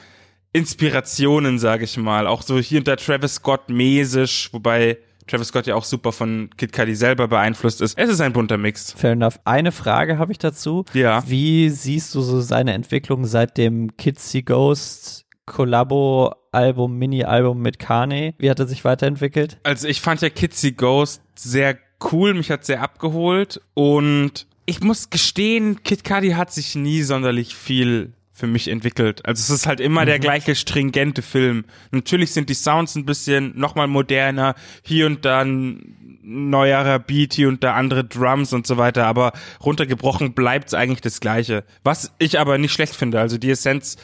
Inspirationen, 0.53 1.59
sage 1.59 1.85
ich 1.85 1.97
mal. 1.97 2.27
Auch 2.27 2.43
so 2.43 2.59
hier 2.59 2.79
und 2.79 2.89
da 2.89 2.97
Travis 2.97 3.35
Scott 3.35 3.69
mäßig, 3.69 4.51
wobei 4.53 4.99
Travis 5.29 5.49
Scott 5.49 5.67
ja 5.67 5.75
auch 5.75 5.85
super 5.85 6.13
von 6.13 6.51
Kid 6.57 6.73
Cudi 6.73 6.95
selber 6.95 7.29
beeinflusst 7.29 7.81
ist. 7.81 7.97
Es 7.99 8.11
ist 8.11 8.21
ein 8.21 8.33
bunter 8.33 8.59
Mix. 8.59 8.93
Fair 8.93 9.13
enough. 9.13 9.39
Eine 9.45 9.73
Frage 9.73 10.19
habe 10.19 10.33
ich 10.33 10.39
dazu. 10.39 10.85
Ja. 10.93 11.23
Wie 11.27 11.71
siehst 11.71 12.15
du 12.15 12.21
so 12.21 12.41
seine 12.41 12.73
Entwicklung 12.73 13.25
seit 13.27 13.57
dem 13.57 13.97
Kids 13.97 14.31
See 14.31 14.43
Ghost 14.43 15.27
Collabo 15.47 16.35
Album, 16.53 16.99
Mini-Album 16.99 17.61
mit 17.61 17.79
Kanye? 17.79 18.35
Wie 18.39 18.51
hat 18.51 18.59
er 18.59 18.67
sich 18.67 18.85
weiterentwickelt? 18.85 19.59
Also 19.63 19.89
ich 19.89 20.01
fand 20.01 20.21
ja 20.21 20.31
Kids 20.31 20.61
See 20.61 20.73
Ghost 20.73 21.23
sehr 21.35 21.79
cool, 22.13 22.35
mich 22.35 22.51
hat 22.51 22.65
sehr 22.65 22.83
abgeholt 22.83 23.61
und 23.75 24.47
ich 24.67 24.81
muss 24.83 25.09
gestehen, 25.09 25.83
Kid 25.83 26.05
Cudi 26.05 26.33
hat 26.33 26.53
sich 26.53 26.75
nie 26.75 27.03
sonderlich 27.03 27.55
viel 27.55 28.13
für 28.39 28.47
mich 28.47 28.69
entwickelt. 28.69 29.27
Also 29.27 29.41
es 29.41 29.51
ist 29.51 29.67
halt 29.67 29.81
immer 29.81 30.03
mhm. 30.03 30.07
der 30.07 30.19
gleiche 30.21 30.55
stringente 30.55 31.23
Film. 31.23 31.65
Natürlich 31.91 32.33
sind 32.33 32.49
die 32.49 32.55
Sounds 32.55 32.95
ein 32.95 33.05
bisschen 33.05 33.59
nochmal 33.59 33.89
moderner, 33.89 34.55
hier 34.83 35.07
und 35.07 35.25
dann 35.25 35.97
neuerer 36.23 37.01
Beat, 37.01 37.35
hier 37.35 37.49
und 37.49 37.65
da 37.65 37.75
andere 37.75 38.05
Drums 38.05 38.53
und 38.53 38.67
so 38.67 38.77
weiter, 38.77 39.07
aber 39.07 39.33
runtergebrochen 39.65 40.35
bleibt 40.35 40.69
es 40.69 40.75
eigentlich 40.75 41.01
das 41.01 41.21
gleiche. 41.21 41.65
Was 41.83 42.15
ich 42.19 42.39
aber 42.39 42.59
nicht 42.59 42.73
schlecht 42.73 42.95
finde, 42.95 43.19
also 43.19 43.39
die 43.39 43.51
Essenz 43.51 43.97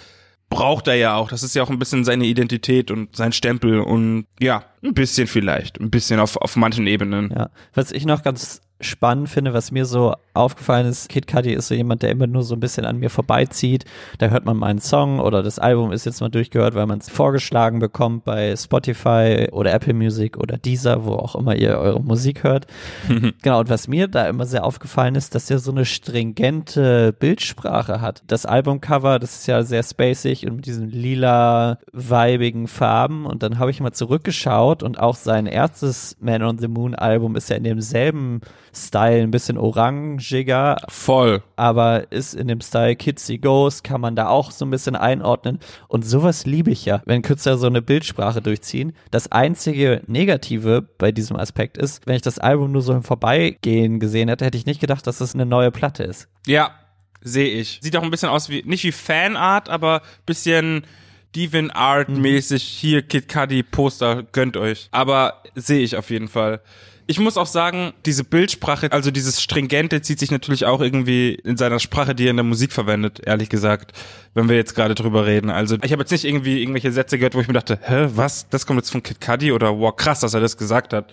braucht 0.50 0.88
er 0.88 0.94
ja 0.94 1.14
auch. 1.14 1.28
Das 1.28 1.42
ist 1.42 1.54
ja 1.54 1.62
auch 1.62 1.70
ein 1.70 1.78
bisschen 1.78 2.04
seine 2.04 2.24
Identität 2.24 2.90
und 2.90 3.14
sein 3.14 3.32
Stempel 3.32 3.80
und 3.80 4.26
ja, 4.40 4.64
ein 4.82 4.94
bisschen 4.94 5.26
vielleicht, 5.26 5.80
ein 5.80 5.90
bisschen 5.90 6.18
auf, 6.18 6.36
auf 6.36 6.56
manchen 6.56 6.86
Ebenen. 6.86 7.32
Ja, 7.36 7.50
was 7.74 7.92
ich 7.92 8.04
noch 8.04 8.22
ganz 8.22 8.62
spannend 8.80 9.28
finde, 9.28 9.54
was 9.54 9.70
mir 9.70 9.86
so 9.86 10.14
aufgefallen 10.34 10.88
ist, 10.88 11.08
Kid 11.08 11.28
Cudi 11.28 11.52
ist 11.52 11.68
so 11.68 11.74
jemand, 11.74 12.02
der 12.02 12.10
immer 12.10 12.26
nur 12.26 12.42
so 12.42 12.54
ein 12.54 12.60
bisschen 12.60 12.84
an 12.84 12.98
mir 12.98 13.08
vorbeizieht. 13.08 13.84
Da 14.18 14.28
hört 14.28 14.44
man 14.44 14.56
mal 14.56 14.66
einen 14.66 14.80
Song 14.80 15.20
oder 15.20 15.42
das 15.42 15.60
Album 15.60 15.92
ist 15.92 16.04
jetzt 16.04 16.20
mal 16.20 16.28
durchgehört, 16.28 16.74
weil 16.74 16.86
man 16.86 16.98
es 16.98 17.08
vorgeschlagen 17.08 17.78
bekommt 17.78 18.24
bei 18.24 18.54
Spotify 18.56 19.48
oder 19.52 19.72
Apple 19.72 19.94
Music 19.94 20.36
oder 20.36 20.58
Deezer, 20.58 21.04
wo 21.04 21.12
auch 21.14 21.36
immer 21.36 21.54
ihr 21.54 21.78
eure 21.78 22.02
Musik 22.02 22.42
hört. 22.42 22.66
genau, 23.42 23.60
und 23.60 23.70
was 23.70 23.86
mir 23.86 24.08
da 24.08 24.28
immer 24.28 24.44
sehr 24.44 24.64
aufgefallen 24.64 25.14
ist, 25.14 25.36
dass 25.36 25.50
er 25.50 25.60
so 25.60 25.70
eine 25.70 25.84
stringente 25.84 27.12
Bildsprache 27.12 28.00
hat. 28.00 28.24
Das 28.26 28.44
Albumcover, 28.44 29.20
das 29.20 29.36
ist 29.36 29.46
ja 29.46 29.62
sehr 29.62 29.84
spacig 29.84 30.46
und 30.46 30.56
mit 30.56 30.66
diesen 30.66 30.90
lila, 30.90 31.78
weibigen 31.92 32.66
Farben. 32.66 33.24
Und 33.24 33.44
dann 33.44 33.60
habe 33.60 33.70
ich 33.70 33.80
mal 33.80 33.92
zurückgeschaut 33.92 34.82
und 34.82 34.98
auch 34.98 35.14
sein 35.14 35.46
erstes 35.46 36.16
Man 36.20 36.42
on 36.42 36.58
the 36.58 36.68
Moon 36.68 36.96
Album 36.96 37.36
ist 37.36 37.50
ja 37.50 37.56
in 37.56 37.64
demselben 37.64 38.40
Style 38.74 39.22
ein 39.22 39.30
bisschen 39.30 39.58
orangiger. 39.58 40.76
Voll. 40.88 41.42
Aber 41.56 42.10
ist 42.12 42.34
in 42.34 42.48
dem 42.48 42.60
Style 42.60 42.96
See 43.16 43.38
Ghost, 43.38 43.84
kann 43.84 44.00
man 44.00 44.16
da 44.16 44.28
auch 44.28 44.50
so 44.50 44.64
ein 44.64 44.70
bisschen 44.70 44.96
einordnen. 44.96 45.58
Und 45.88 46.04
sowas 46.04 46.46
liebe 46.46 46.70
ich 46.70 46.84
ja, 46.84 47.02
wenn 47.06 47.22
Künstler 47.22 47.56
so 47.56 47.66
eine 47.66 47.82
Bildsprache 47.82 48.42
durchziehen. 48.42 48.92
Das 49.10 49.30
einzige 49.32 50.02
Negative 50.06 50.82
bei 50.82 51.12
diesem 51.12 51.36
Aspekt 51.36 51.78
ist, 51.78 52.06
wenn 52.06 52.16
ich 52.16 52.22
das 52.22 52.38
Album 52.38 52.72
nur 52.72 52.82
so 52.82 52.92
im 52.92 53.02
Vorbeigehen 53.02 54.00
gesehen 54.00 54.28
hätte, 54.28 54.44
hätte 54.44 54.58
ich 54.58 54.66
nicht 54.66 54.80
gedacht, 54.80 55.06
dass 55.06 55.18
das 55.18 55.34
eine 55.34 55.46
neue 55.46 55.70
Platte 55.70 56.04
ist. 56.04 56.28
Ja, 56.46 56.70
sehe 57.20 57.48
ich. 57.48 57.80
Sieht 57.82 57.96
auch 57.96 58.02
ein 58.02 58.10
bisschen 58.10 58.28
aus 58.28 58.48
wie, 58.48 58.62
nicht 58.64 58.84
wie 58.84 58.92
Fanart, 58.92 59.68
aber 59.68 60.02
bisschen 60.26 60.84
Devin 61.34 61.70
Art 61.70 62.08
mäßig. 62.08 62.62
Hier 62.62 63.02
Kid 63.02 63.28
Cudi 63.28 63.62
Poster, 63.62 64.22
gönnt 64.32 64.56
euch. 64.56 64.88
Aber 64.92 65.42
sehe 65.54 65.82
ich 65.82 65.96
auf 65.96 66.10
jeden 66.10 66.28
Fall. 66.28 66.60
Ich 67.06 67.18
muss 67.18 67.36
auch 67.36 67.46
sagen, 67.46 67.92
diese 68.06 68.24
Bildsprache, 68.24 68.90
also 68.92 69.10
dieses 69.10 69.42
Stringente 69.42 70.00
zieht 70.02 70.18
sich 70.18 70.30
natürlich 70.30 70.64
auch 70.64 70.80
irgendwie 70.80 71.34
in 71.34 71.56
seiner 71.56 71.78
Sprache, 71.78 72.14
die 72.14 72.26
er 72.26 72.30
in 72.30 72.36
der 72.36 72.44
Musik 72.44 72.72
verwendet, 72.72 73.20
ehrlich 73.24 73.48
gesagt, 73.48 73.92
wenn 74.32 74.48
wir 74.48 74.56
jetzt 74.56 74.74
gerade 74.74 74.94
drüber 74.94 75.26
reden. 75.26 75.50
Also 75.50 75.76
ich 75.82 75.92
habe 75.92 76.02
jetzt 76.02 76.10
nicht 76.10 76.24
irgendwie 76.24 76.60
irgendwelche 76.60 76.92
Sätze 76.92 77.18
gehört, 77.18 77.34
wo 77.34 77.40
ich 77.40 77.46
mir 77.46 77.54
dachte, 77.54 77.78
hä, 77.82 78.08
was, 78.14 78.48
das 78.48 78.66
kommt 78.66 78.78
jetzt 78.78 78.90
von 78.90 79.02
Kid 79.02 79.20
Cudi 79.20 79.52
oder 79.52 79.78
wow, 79.78 79.94
krass, 79.94 80.20
dass 80.20 80.34
er 80.34 80.40
das 80.40 80.56
gesagt 80.56 80.92
hat. 80.92 81.12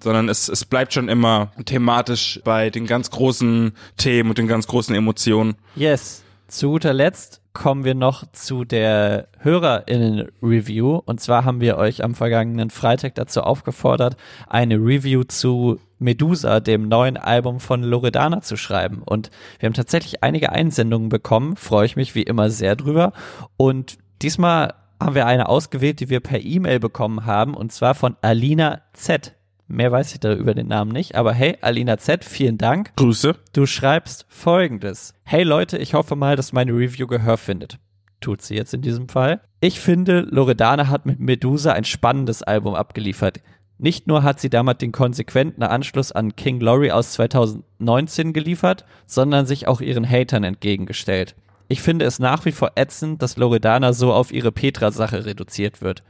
Sondern 0.00 0.28
es, 0.28 0.48
es 0.48 0.64
bleibt 0.64 0.92
schon 0.92 1.08
immer 1.08 1.52
thematisch 1.64 2.40
bei 2.44 2.70
den 2.70 2.86
ganz 2.86 3.10
großen 3.10 3.72
Themen 3.96 4.30
und 4.30 4.38
den 4.38 4.48
ganz 4.48 4.66
großen 4.66 4.94
Emotionen. 4.94 5.54
Yes. 5.76 6.22
Zu 6.48 6.68
guter 6.70 6.92
Letzt 6.92 7.41
kommen 7.52 7.84
wir 7.84 7.94
noch 7.94 8.24
zu 8.32 8.64
der 8.64 9.28
HörerInnen-Review. 9.38 11.02
Und 11.04 11.20
zwar 11.20 11.44
haben 11.44 11.60
wir 11.60 11.76
euch 11.76 12.02
am 12.02 12.14
vergangenen 12.14 12.70
Freitag 12.70 13.14
dazu 13.14 13.42
aufgefordert, 13.42 14.16
eine 14.48 14.76
Review 14.76 15.24
zu 15.24 15.78
Medusa, 15.98 16.60
dem 16.60 16.88
neuen 16.88 17.16
Album 17.16 17.60
von 17.60 17.82
Loredana, 17.82 18.40
zu 18.40 18.56
schreiben. 18.56 19.02
Und 19.04 19.30
wir 19.58 19.66
haben 19.66 19.74
tatsächlich 19.74 20.22
einige 20.22 20.52
Einsendungen 20.52 21.08
bekommen. 21.08 21.56
Freue 21.56 21.86
ich 21.86 21.96
mich 21.96 22.14
wie 22.14 22.22
immer 22.22 22.50
sehr 22.50 22.76
drüber. 22.76 23.12
Und 23.56 23.98
diesmal 24.20 24.74
haben 25.00 25.14
wir 25.14 25.26
eine 25.26 25.48
ausgewählt, 25.48 26.00
die 26.00 26.10
wir 26.10 26.20
per 26.20 26.40
E-Mail 26.40 26.80
bekommen 26.80 27.26
haben. 27.26 27.54
Und 27.54 27.72
zwar 27.72 27.94
von 27.94 28.16
Alina 28.22 28.82
Z. 28.92 29.34
Mehr 29.72 29.90
weiß 29.90 30.12
ich 30.12 30.20
da 30.20 30.34
über 30.34 30.52
den 30.52 30.68
Namen 30.68 30.92
nicht, 30.92 31.14
aber 31.14 31.32
hey, 31.32 31.56
Alina 31.62 31.96
Z, 31.96 32.26
vielen 32.26 32.58
Dank. 32.58 32.94
Grüße. 32.96 33.36
Du 33.54 33.64
schreibst 33.64 34.26
folgendes. 34.28 35.14
Hey 35.24 35.44
Leute, 35.44 35.78
ich 35.78 35.94
hoffe 35.94 36.14
mal, 36.14 36.36
dass 36.36 36.52
meine 36.52 36.72
Review 36.72 37.06
Gehör 37.06 37.38
findet. 37.38 37.78
Tut 38.20 38.42
sie 38.42 38.54
jetzt 38.54 38.74
in 38.74 38.82
diesem 38.82 39.08
Fall. 39.08 39.40
Ich 39.60 39.80
finde, 39.80 40.26
Loredana 40.30 40.88
hat 40.88 41.06
mit 41.06 41.20
Medusa 41.20 41.72
ein 41.72 41.84
spannendes 41.84 42.42
Album 42.42 42.74
abgeliefert. 42.74 43.40
Nicht 43.78 44.06
nur 44.06 44.22
hat 44.22 44.40
sie 44.40 44.50
damit 44.50 44.82
den 44.82 44.92
konsequenten 44.92 45.62
Anschluss 45.62 46.12
an 46.12 46.36
King 46.36 46.58
Glory 46.58 46.90
aus 46.90 47.14
2019 47.14 48.34
geliefert, 48.34 48.84
sondern 49.06 49.46
sich 49.46 49.68
auch 49.68 49.80
ihren 49.80 50.06
Hatern 50.06 50.44
entgegengestellt. 50.44 51.34
Ich 51.68 51.80
finde 51.80 52.04
es 52.04 52.18
nach 52.18 52.44
wie 52.44 52.52
vor 52.52 52.72
ätzend, 52.74 53.22
dass 53.22 53.38
Loredana 53.38 53.94
so 53.94 54.12
auf 54.12 54.32
ihre 54.32 54.52
Petra-Sache 54.52 55.24
reduziert 55.24 55.80
wird. 55.80 56.02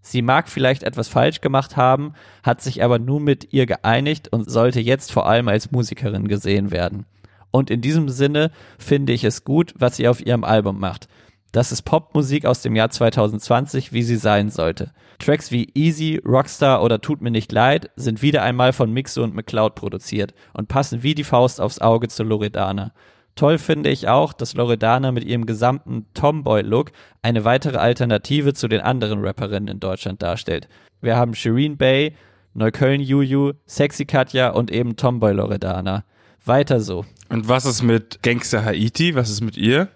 Sie 0.00 0.22
mag 0.22 0.48
vielleicht 0.48 0.82
etwas 0.82 1.08
falsch 1.08 1.40
gemacht 1.40 1.76
haben, 1.76 2.14
hat 2.42 2.60
sich 2.62 2.82
aber 2.82 2.98
nun 2.98 3.24
mit 3.24 3.52
ihr 3.52 3.66
geeinigt 3.66 4.32
und 4.32 4.50
sollte 4.50 4.80
jetzt 4.80 5.12
vor 5.12 5.26
allem 5.26 5.48
als 5.48 5.70
Musikerin 5.70 6.28
gesehen 6.28 6.70
werden. 6.70 7.06
Und 7.50 7.70
in 7.70 7.80
diesem 7.80 8.08
Sinne 8.08 8.50
finde 8.78 9.12
ich 9.12 9.24
es 9.24 9.44
gut, 9.44 9.74
was 9.78 9.96
sie 9.96 10.08
auf 10.08 10.24
ihrem 10.24 10.44
Album 10.44 10.78
macht. 10.78 11.08
Das 11.52 11.72
ist 11.72 11.82
Popmusik 11.82 12.44
aus 12.44 12.60
dem 12.60 12.76
Jahr 12.76 12.90
2020, 12.90 13.92
wie 13.92 14.02
sie 14.02 14.16
sein 14.16 14.50
sollte. 14.50 14.92
Tracks 15.18 15.50
wie 15.50 15.70
Easy, 15.74 16.20
Rockstar 16.24 16.82
oder 16.82 17.00
Tut 17.00 17.22
mir 17.22 17.30
nicht 17.30 17.50
leid 17.52 17.90
sind 17.96 18.20
wieder 18.20 18.42
einmal 18.42 18.72
von 18.72 18.92
Mixo 18.92 19.22
und 19.22 19.34
McCloud 19.34 19.74
produziert 19.74 20.34
und 20.52 20.68
passen 20.68 21.02
wie 21.02 21.14
die 21.14 21.24
Faust 21.24 21.60
aufs 21.60 21.80
Auge 21.80 22.08
zu 22.08 22.22
Loredana. 22.22 22.92
Toll 23.38 23.58
finde 23.58 23.88
ich 23.88 24.08
auch, 24.08 24.32
dass 24.32 24.54
Loredana 24.54 25.12
mit 25.12 25.22
ihrem 25.22 25.46
gesamten 25.46 26.06
Tomboy-Look 26.12 26.90
eine 27.22 27.44
weitere 27.44 27.76
Alternative 27.76 28.52
zu 28.52 28.66
den 28.66 28.80
anderen 28.80 29.24
Rapperinnen 29.24 29.68
in 29.68 29.78
Deutschland 29.78 30.20
darstellt. 30.22 30.68
Wir 31.00 31.14
haben 31.14 31.36
Shireen 31.36 31.76
Bay, 31.76 32.16
Neukölln 32.54 33.00
Juju, 33.00 33.52
Sexy 33.64 34.06
Katja 34.06 34.48
und 34.48 34.72
eben 34.72 34.96
Tomboy 34.96 35.34
Loredana. 35.34 36.02
Weiter 36.44 36.80
so. 36.80 37.04
Und 37.28 37.48
was 37.48 37.64
ist 37.64 37.84
mit 37.84 38.24
Gangster 38.24 38.64
Haiti? 38.64 39.14
Was 39.14 39.30
ist 39.30 39.40
mit 39.40 39.56
ihr? 39.56 39.86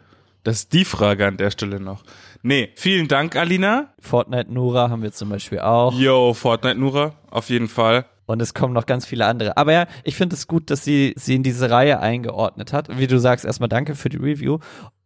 Das 0.44 0.58
ist 0.58 0.72
die 0.72 0.84
Frage 0.84 1.26
an 1.26 1.36
der 1.36 1.50
Stelle 1.50 1.80
noch. 1.80 2.04
Nee, 2.42 2.70
vielen 2.76 3.08
Dank, 3.08 3.34
Alina. 3.34 3.92
Fortnite 3.98 4.54
Nura 4.54 4.88
haben 4.88 5.02
wir 5.02 5.10
zum 5.10 5.30
Beispiel 5.30 5.58
auch. 5.58 5.98
Yo, 5.98 6.32
Fortnite 6.32 6.78
Nura, 6.78 7.14
auf 7.28 7.50
jeden 7.50 7.66
Fall. 7.66 8.04
Und 8.26 8.40
es 8.40 8.54
kommen 8.54 8.72
noch 8.72 8.86
ganz 8.86 9.04
viele 9.04 9.26
andere. 9.26 9.56
Aber 9.56 9.72
ja, 9.72 9.86
ich 10.04 10.16
finde 10.16 10.36
es 10.36 10.46
gut, 10.46 10.70
dass 10.70 10.84
sie 10.84 11.12
sie 11.16 11.34
in 11.34 11.42
diese 11.42 11.70
Reihe 11.70 12.00
eingeordnet 12.00 12.72
hat. 12.72 12.98
Wie 12.98 13.06
du 13.06 13.18
sagst, 13.18 13.44
erstmal 13.44 13.68
danke 13.68 13.94
für 13.94 14.08
die 14.08 14.16
Review. 14.16 14.58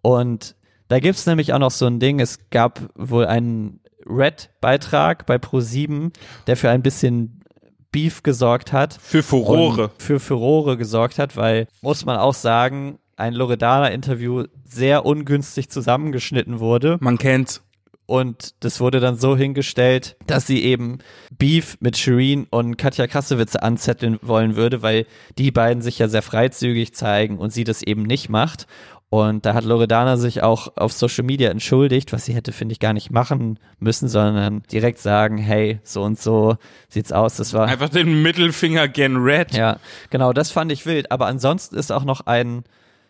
Und 0.03 0.55
da 0.89 1.01
gibt's 1.01 1.27
nämlich 1.27 1.53
auch 1.53 1.59
noch 1.59 1.71
so 1.71 1.87
ein 1.87 1.99
Ding. 1.99 2.21
Es 2.21 2.51
gab 2.51 2.81
wohl 2.95 3.27
einen 3.27 3.81
Red-Beitrag 4.07 5.27
bei 5.27 5.37
Pro7, 5.37 6.13
der 6.47 6.57
für 6.57 6.71
ein 6.71 6.83
bisschen 6.83 7.43
Beef 7.91 8.23
gesorgt 8.23 8.73
hat. 8.73 8.99
Für 9.01 9.23
Furore. 9.23 9.91
Für 9.99 10.21
Furore 10.21 10.77
gesorgt 10.77 11.19
hat, 11.19 11.37
weil, 11.37 11.67
muss 11.81 12.05
man 12.05 12.19
auch 12.19 12.35
sagen, 12.35 12.99
ein 13.17 13.33
Loredana-Interview 13.33 14.45
sehr 14.65 15.07
ungünstig 15.07 15.71
zusammengeschnitten 15.71 16.61
wurde. 16.61 16.99
Man 17.01 17.19
kennt's. 17.19 17.63
Und 18.07 18.55
das 18.65 18.81
wurde 18.81 19.01
dann 19.01 19.17
so 19.17 19.37
hingestellt, 19.37 20.17
dass 20.27 20.47
sie 20.47 20.63
eben 20.63 20.99
Beef 21.37 21.77
mit 21.81 21.97
Shireen 21.99 22.47
und 22.49 22.77
Katja 22.77 23.09
Krassewitze 23.09 23.63
anzetteln 23.63 24.19
wollen 24.23 24.55
würde, 24.55 24.81
weil 24.83 25.07
die 25.39 25.51
beiden 25.51 25.83
sich 25.83 25.99
ja 25.99 26.07
sehr 26.07 26.23
freizügig 26.23 26.95
zeigen 26.95 27.39
und 27.39 27.53
sie 27.53 27.65
das 27.65 27.83
eben 27.83 28.05
nicht 28.05 28.29
macht. 28.29 28.67
Und 29.09 29.47
da 29.47 29.55
hat 29.55 29.65
Loredana 29.65 30.17
sich 30.17 30.43
auch 30.43 30.77
auf 30.77 30.93
Social 30.93 31.25
Media 31.25 31.51
entschuldigt, 31.51 32.13
was 32.13 32.25
sie 32.25 32.35
hätte, 32.35 32.53
finde 32.53 32.73
ich, 32.73 32.81
gar 32.81 32.93
nicht 32.93 33.11
machen 33.11 33.59
müssen, 33.79 34.09
sondern 34.09 34.63
direkt 34.71 34.99
sagen, 34.99 35.39
hey, 35.39 35.79
so 35.85 36.03
und 36.03 36.19
so 36.19 36.57
sieht's 36.89 37.13
aus. 37.13 37.37
Das 37.37 37.53
war 37.55 37.67
Einfach 37.67 37.89
den 37.89 38.23
Mittelfinger 38.23 38.89
gen 38.89 39.17
Red. 39.17 39.53
ja, 39.53 39.79
genau, 40.11 40.33
das 40.33 40.51
fand 40.51 40.73
ich 40.73 40.87
wild. 40.87 41.13
Aber 41.13 41.27
ansonsten 41.27 41.77
ist 41.77 41.93
auch 41.93 42.05
noch 42.05 42.23
ein 42.27 42.65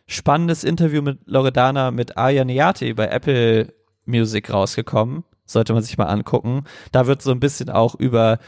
spannendes 0.06 0.64
Interview 0.64 1.02
mit 1.02 1.18
Loredana 1.26 1.90
mit 1.90 2.16
Arya 2.16 2.44
Neati 2.44 2.92
bei 2.94 3.06
Apple 3.08 3.72
Music 4.06 4.52
rausgekommen. 4.52 5.24
Sollte 5.44 5.74
man 5.74 5.82
sich 5.82 5.96
mal 5.98 6.06
angucken. 6.06 6.64
Da 6.92 7.06
wird 7.06 7.22
so 7.22 7.30
ein 7.30 7.40
bisschen 7.40 7.70
auch 7.70 7.94
über 7.94 8.38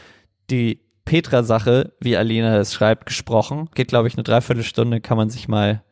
die 0.49 0.81
Petra-Sache, 1.05 1.93
wie 1.99 2.17
Alina 2.17 2.57
es 2.57 2.73
schreibt, 2.73 3.05
gesprochen. 3.05 3.69
Geht, 3.73 3.87
glaube 3.87 4.07
ich, 4.07 4.15
eine 4.15 4.23
Dreiviertelstunde, 4.23 5.01
kann 5.01 5.17
man 5.17 5.29
sich 5.29 5.47
mal 5.47 5.83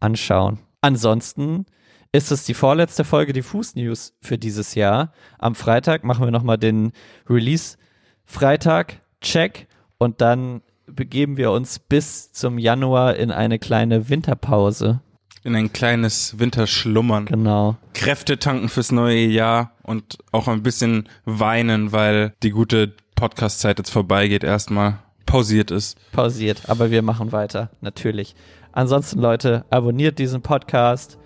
anschauen. 0.00 0.58
Ansonsten 0.80 1.66
ist 2.12 2.30
es 2.32 2.44
die 2.44 2.54
vorletzte 2.54 3.04
Folge 3.04 3.32
Diffus 3.32 3.74
News 3.74 4.14
für 4.20 4.38
dieses 4.38 4.74
Jahr. 4.74 5.12
Am 5.38 5.54
Freitag 5.54 6.04
machen 6.04 6.24
wir 6.24 6.30
nochmal 6.30 6.58
den 6.58 6.92
Release 7.28 7.76
Freitag 8.24 9.00
Check 9.20 9.68
und 9.98 10.20
dann 10.20 10.62
begeben 10.86 11.36
wir 11.36 11.50
uns 11.50 11.78
bis 11.78 12.32
zum 12.32 12.58
Januar 12.58 13.16
in 13.16 13.30
eine 13.30 13.58
kleine 13.58 14.08
Winterpause. 14.08 15.00
In 15.46 15.54
ein 15.54 15.72
kleines 15.72 16.40
Winterschlummern. 16.40 17.26
Genau. 17.26 17.76
Kräfte 17.94 18.40
tanken 18.40 18.68
fürs 18.68 18.90
neue 18.90 19.26
Jahr 19.26 19.70
und 19.84 20.18
auch 20.32 20.48
ein 20.48 20.64
bisschen 20.64 21.08
weinen, 21.24 21.92
weil 21.92 22.32
die 22.42 22.50
gute 22.50 22.94
Podcast-Zeit 23.14 23.78
jetzt 23.78 23.90
vorbeigeht 23.90 24.42
erstmal. 24.42 24.98
Pausiert 25.24 25.70
ist. 25.70 25.98
Pausiert, 26.10 26.68
aber 26.68 26.90
wir 26.90 27.00
machen 27.02 27.30
weiter, 27.30 27.70
natürlich. 27.80 28.34
Ansonsten, 28.72 29.20
Leute, 29.20 29.64
abonniert 29.70 30.18
diesen 30.18 30.42
Podcast, 30.42 31.16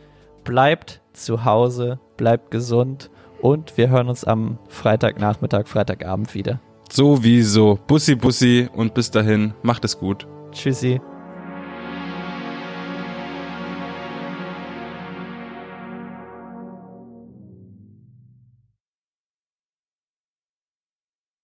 bleibt 0.44 1.00
zu 1.14 1.46
Hause, 1.46 1.98
bleibt 2.18 2.50
gesund 2.50 3.08
und 3.40 3.78
wir 3.78 3.88
hören 3.88 4.10
uns 4.10 4.24
am 4.24 4.58
Freitagnachmittag, 4.68 5.66
Freitagabend 5.66 6.34
wieder. 6.34 6.60
Sowieso. 6.92 7.78
Bussi, 7.86 8.16
Bussi 8.16 8.68
und 8.70 8.92
bis 8.92 9.10
dahin, 9.10 9.54
macht 9.62 9.86
es 9.86 9.98
gut. 9.98 10.26
Tschüssi. 10.52 11.00